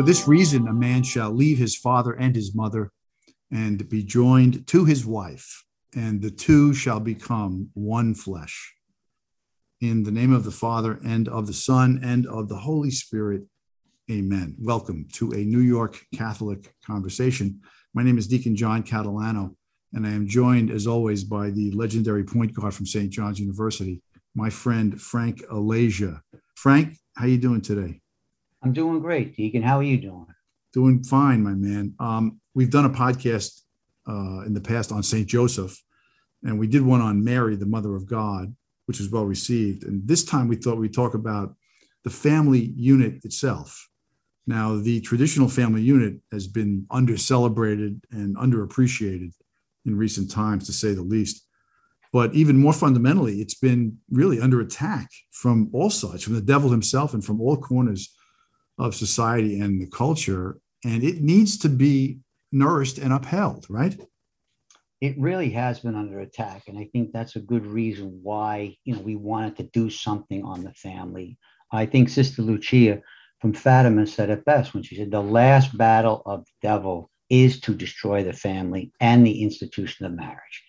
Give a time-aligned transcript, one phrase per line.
[0.00, 2.90] For this reason, a man shall leave his father and his mother
[3.52, 5.62] and be joined to his wife,
[5.94, 8.74] and the two shall become one flesh.
[9.82, 13.42] In the name of the Father, and of the Son, and of the Holy Spirit,
[14.10, 14.56] amen.
[14.58, 17.60] Welcome to a New York Catholic conversation.
[17.92, 19.54] My name is Deacon John Catalano,
[19.92, 23.10] and I am joined, as always, by the legendary point guard from St.
[23.10, 24.00] John's University,
[24.34, 26.22] my friend Frank Alagia.
[26.54, 28.00] Frank, how are you doing today?
[28.62, 29.62] I'm doing great, Deacon.
[29.62, 30.26] How are you doing?
[30.72, 31.94] Doing fine, my man.
[31.98, 33.62] Um, we've done a podcast
[34.06, 35.26] uh, in the past on St.
[35.26, 35.82] Joseph,
[36.44, 39.84] and we did one on Mary, the Mother of God, which was well received.
[39.84, 41.54] And this time we thought we'd talk about
[42.04, 43.88] the family unit itself.
[44.46, 49.32] Now, the traditional family unit has been under celebrated and underappreciated
[49.86, 51.46] in recent times, to say the least.
[52.12, 56.70] But even more fundamentally, it's been really under attack from all sides, from the devil
[56.70, 58.14] himself and from all corners
[58.80, 60.58] of society and the culture.
[60.84, 64.00] And it needs to be nourished and upheld, right?
[65.00, 66.64] It really has been under attack.
[66.66, 70.42] And I think that's a good reason why, you know, we wanted to do something
[70.44, 71.38] on the family.
[71.72, 73.00] I think Sister Lucia
[73.40, 77.60] from Fatima said it best when she said, the last battle of the devil is
[77.60, 80.64] to destroy the family and the institution of marriage.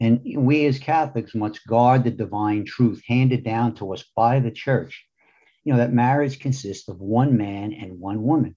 [0.00, 4.50] And we as Catholics must guard the divine truth handed down to us by the
[4.50, 5.04] church
[5.64, 8.56] you know, that marriage consists of one man and one woman.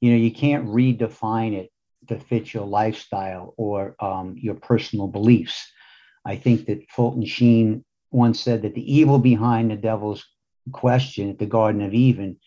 [0.00, 1.70] You know, you can't redefine it
[2.08, 5.70] to fit your lifestyle or um, your personal beliefs.
[6.24, 10.24] I think that Fulton Sheen once said that the evil behind the devil's
[10.72, 12.38] question at the Garden of Eden,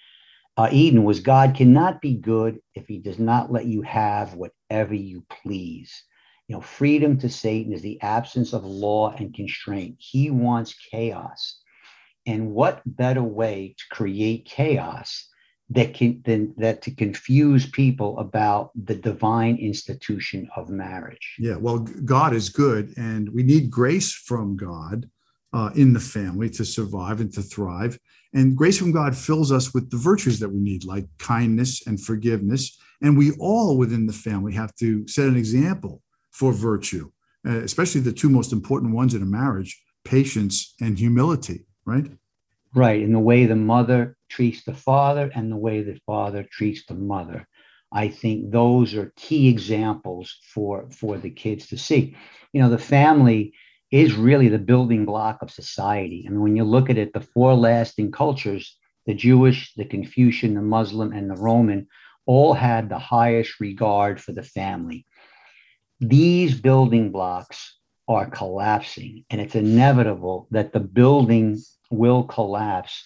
[0.58, 4.94] uh, Eden was God cannot be good if he does not let you have whatever
[4.94, 6.04] you please.
[6.48, 9.96] You know, freedom to Satan is the absence of law and constraint.
[9.98, 11.60] He wants chaos.
[12.26, 15.28] And what better way to create chaos
[15.70, 21.36] that can than that to confuse people about the divine institution of marriage?
[21.40, 25.10] Yeah, well, God is good, and we need grace from God
[25.54, 27.98] uh, in the family to survive and to thrive.
[28.34, 32.00] And grace from God fills us with the virtues that we need, like kindness and
[32.02, 32.78] forgiveness.
[33.02, 37.12] And we all within the family have to set an example for virtue,
[37.48, 42.08] uh, especially the two most important ones in a marriage patience and humility right?
[42.74, 43.02] Right.
[43.02, 46.94] In the way the mother treats the father and the way the father treats the
[46.94, 47.48] mother.
[47.92, 52.18] I think those are key examples for, for the kids to see.
[52.52, 53.54] You know, the family
[53.92, 56.26] is really the building block of society.
[56.28, 60.56] I mean, when you look at it, the four lasting cultures, the Jewish, the Confucian,
[60.56, 61.88] the Muslim, and the Roman,
[62.26, 65.06] all had the highest regard for the family.
[66.02, 71.58] These building blocks are collapsing, and it's inevitable that the building
[71.96, 73.04] will collapse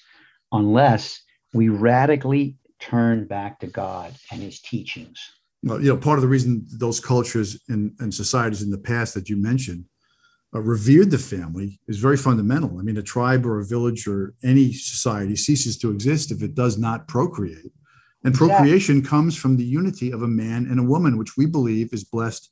[0.51, 1.21] unless
[1.53, 5.19] we radically turn back to God and his teachings.
[5.63, 9.13] Well, you know, part of the reason those cultures and, and societies in the past
[9.13, 9.85] that you mentioned
[10.55, 12.79] uh, revered the family is very fundamental.
[12.79, 16.55] I mean, a tribe or a village or any society ceases to exist if it
[16.55, 17.71] does not procreate.
[18.23, 19.09] And procreation exactly.
[19.09, 22.49] comes from the unity of a man and a woman, which we believe is blessed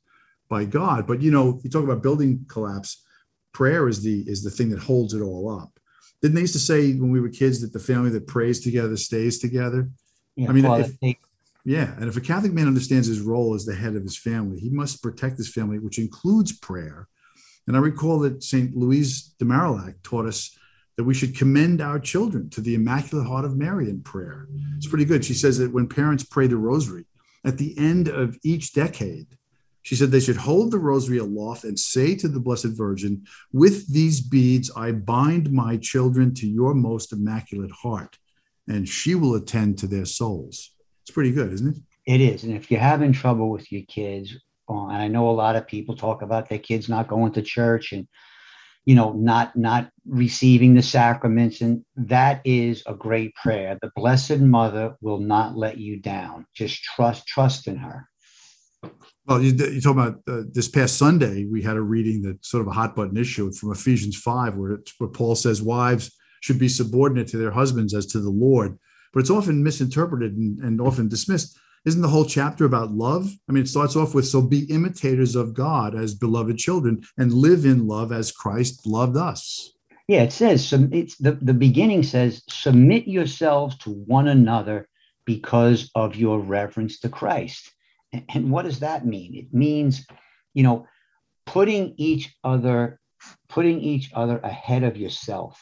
[0.48, 1.06] by God.
[1.06, 3.04] But you know, you talk about building collapse,
[3.52, 5.77] prayer is the is the thing that holds it all up
[6.22, 8.96] didn't they used to say when we were kids that the family that prays together
[8.96, 9.90] stays together?
[10.36, 11.16] Yeah, I mean, if,
[11.64, 14.58] yeah, and if a Catholic man understands his role as the head of his family,
[14.58, 17.08] he must protect his family, which includes prayer.
[17.66, 18.74] And I recall that St.
[18.76, 20.56] Louise de Marillac taught us
[20.96, 24.48] that we should commend our children to the Immaculate Heart of Mary in prayer.
[24.76, 25.24] It's pretty good.
[25.24, 27.04] She says that when parents pray the rosary,
[27.44, 29.37] at the end of each decade,
[29.88, 33.90] she said they should hold the rosary aloft and say to the Blessed Virgin, With
[33.90, 38.18] these beads I bind my children to your most immaculate heart,
[38.68, 40.74] and she will attend to their souls.
[41.00, 41.82] It's pretty good, isn't it?
[42.04, 42.44] It is.
[42.44, 44.36] And if you're having trouble with your kids,
[44.68, 47.40] uh, and I know a lot of people talk about their kids not going to
[47.40, 48.06] church and
[48.84, 54.40] you know not not receiving the sacraments and that is a great prayer the blessed
[54.40, 58.08] mother will not let you down just trust trust in her
[59.28, 62.62] well, you, you talk about uh, this past Sunday, we had a reading that sort
[62.62, 66.68] of a hot button issue from Ephesians 5, where, where Paul says wives should be
[66.68, 68.78] subordinate to their husbands as to the Lord.
[69.12, 71.58] But it's often misinterpreted and, and often dismissed.
[71.84, 73.30] Isn't the whole chapter about love?
[73.48, 77.32] I mean, it starts off with so be imitators of God as beloved children and
[77.32, 79.74] live in love as Christ loved us.
[80.08, 84.88] Yeah, it says, it's the, the beginning says, submit yourselves to one another
[85.26, 87.72] because of your reverence to Christ.
[88.12, 89.34] And what does that mean?
[89.34, 90.06] It means,
[90.54, 90.86] you know,
[91.46, 93.00] putting each other,
[93.48, 95.60] putting each other ahead of yourself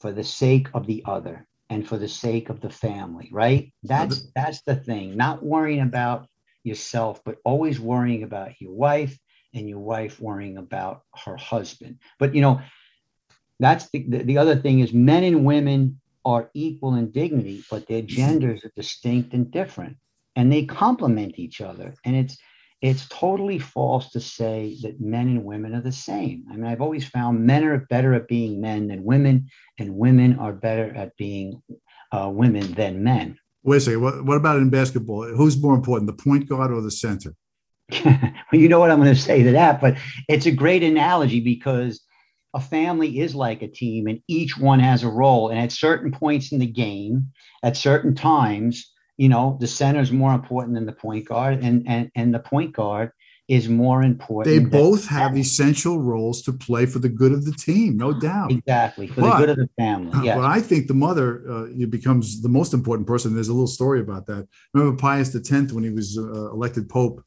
[0.00, 1.46] for the sake of the other.
[1.70, 3.72] and for the sake of the family, right?
[3.82, 5.16] That's that's the thing.
[5.16, 6.26] Not worrying about
[6.64, 9.18] yourself, but always worrying about your wife
[9.54, 11.98] and your wife worrying about her husband.
[12.18, 12.60] But you know,
[13.60, 17.86] that's the, the, the other thing is men and women are equal in dignity, but
[17.86, 18.16] their mm-hmm.
[18.16, 19.96] genders are distinct and different,
[20.38, 21.92] and they complement each other.
[22.04, 22.38] And it's
[22.80, 26.44] it's totally false to say that men and women are the same.
[26.48, 29.48] I mean, I've always found men are better at being men than women,
[29.80, 31.60] and women are better at being
[32.12, 33.36] uh, women than men.
[33.64, 34.00] Wait a second.
[34.00, 35.24] What, what about in basketball?
[35.24, 37.34] Who's more important, the point guard or the center?
[38.04, 39.96] well, you know what I'm going to say to that, but
[40.28, 42.00] it's a great analogy because
[42.54, 45.48] a family is like a team and each one has a role.
[45.48, 47.32] And at certain points in the game,
[47.64, 51.86] at certain times, you know, the center is more important than the point guard, and
[51.86, 53.10] and and the point guard
[53.48, 54.54] is more important.
[54.54, 58.52] They both have essential roles to play for the good of the team, no doubt.
[58.52, 60.12] Exactly for but, the good of the family.
[60.24, 60.36] Yes.
[60.36, 63.34] But I think the mother uh, becomes the most important person.
[63.34, 64.46] There's a little story about that.
[64.74, 67.24] Remember Pius X when he was uh, elected pope,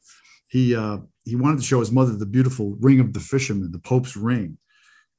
[0.48, 3.78] he uh, he wanted to show his mother the beautiful ring of the fisherman, the
[3.78, 4.58] Pope's ring.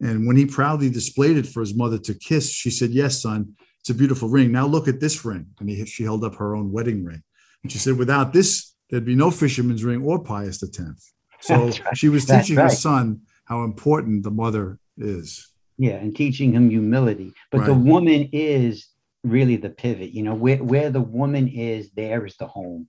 [0.02, 3.56] And when he proudly displayed it for his mother to kiss, she said, "Yes, son,
[3.84, 4.52] it's a beautiful ring.
[4.52, 7.22] Now look at this ring." And he, she held up her own wedding ring,
[7.62, 11.98] and she said, "Without this, there'd be no fisherman's ring or Pius X." So right.
[11.98, 12.64] she was teaching right.
[12.64, 15.50] her son how important the mother is.
[15.78, 17.34] Yeah, and teaching him humility.
[17.52, 17.68] But right.
[17.68, 18.88] the woman is
[19.24, 20.12] really the pivot.
[20.12, 22.88] You know, where where the woman is, there is the home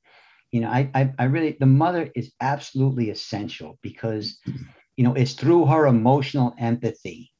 [0.54, 4.38] you know, I, I, I really, the mother is absolutely essential because,
[4.96, 7.32] you know, it's through her emotional empathy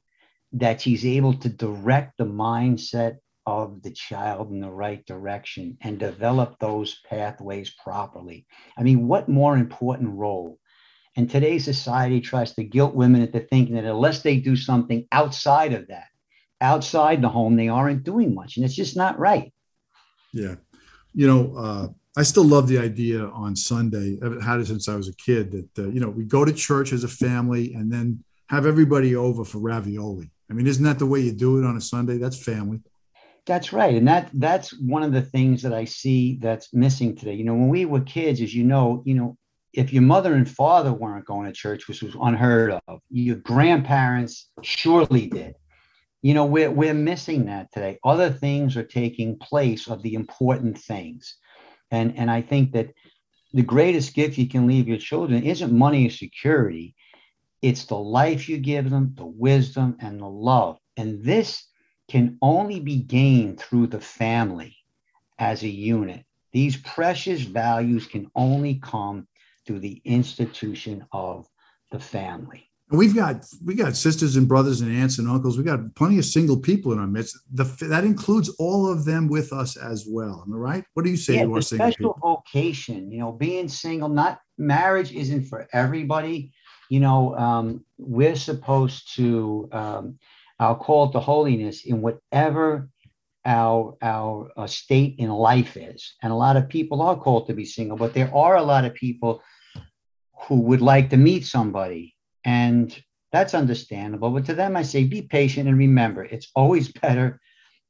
[0.55, 5.99] that she's able to direct the mindset of the child in the right direction and
[5.99, 8.47] develop those pathways properly.
[8.77, 10.59] I mean, what more important role?
[11.17, 15.73] And today's society tries to guilt women into thinking that unless they do something outside
[15.73, 16.07] of that,
[16.61, 18.57] outside the home, they aren't doing much.
[18.57, 19.53] And it's just not right.
[20.33, 20.57] Yeah.
[21.15, 24.19] You know, uh, I still love the idea on Sunday.
[24.25, 26.53] I've had it since I was a kid that, uh, you know, we go to
[26.53, 30.31] church as a family and then have everybody over for ravioli.
[30.51, 32.19] I mean, isn't that the way you do it on a Sunday?
[32.19, 32.81] That's family.
[33.47, 33.95] That's right.
[33.95, 37.35] And that that's one of the things that I see that's missing today.
[37.35, 39.37] You know, when we were kids, as you know, you know,
[39.75, 44.49] if your mother and father weren't going to church, which was unheard of, your grandparents
[44.63, 45.55] surely did.
[46.23, 47.99] You know, we're, we're missing that today.
[48.03, 51.37] Other things are taking place of the important things.
[51.91, 52.91] And, and I think that
[53.53, 56.95] the greatest gift you can leave your children isn't money or security.
[57.61, 60.79] It's the life you give them, the wisdom and the love.
[60.97, 61.65] And this
[62.09, 64.77] can only be gained through the family
[65.39, 66.25] as a unit.
[66.53, 69.27] These precious values can only come
[69.67, 71.49] through the institution of
[71.91, 75.57] the family we've got we got sisters and brothers and aunts and uncles.
[75.57, 77.39] We've got plenty of single people in our midst.
[77.53, 80.45] The, that includes all of them with us as well.
[80.47, 80.85] Am I right?
[80.95, 82.43] What do you say yeah, to our single special people?
[82.55, 83.11] vocation?
[83.11, 86.53] You know, being single, not marriage isn't for everybody.
[86.91, 89.69] You know, um, we're supposed to.
[89.73, 90.19] Um,
[90.59, 92.89] I'll call to holiness in whatever
[93.45, 96.15] our our uh, state in life is.
[96.23, 98.85] And a lot of people are called to be single, but there are a lot
[98.85, 99.43] of people
[100.47, 102.97] who would like to meet somebody and
[103.33, 104.31] that's understandable.
[104.31, 107.41] But to them, I say, be patient and remember, it's always better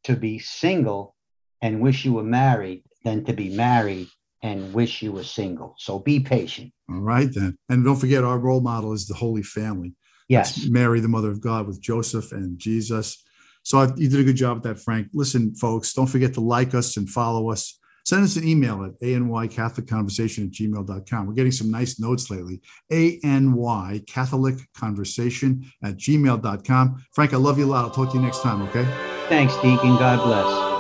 [0.05, 1.15] to be single
[1.61, 4.09] and wish you were married than to be married
[4.43, 5.75] and wish you were single.
[5.79, 6.73] So be patient.
[6.91, 7.57] All right, then.
[7.69, 9.95] And don't forget, our role model is the Holy Family.
[10.29, 10.55] Yes.
[10.55, 13.23] That's Mary, the mother of God, with Joseph and Jesus.
[13.63, 15.09] So I, you did a good job with that, Frank.
[15.13, 18.99] Listen, folks, don't forget to like us and follow us send us an email at
[19.01, 21.27] anycatholicconversation at gmail.com.
[21.27, 22.61] We're getting some nice notes lately.
[22.93, 27.05] A-N-Y Catholic Conversation at gmail.com.
[27.13, 27.85] Frank, I love you a lot.
[27.85, 28.85] I'll talk to you next time, okay?
[29.29, 29.97] Thanks, Deacon.
[29.97, 30.74] God bless.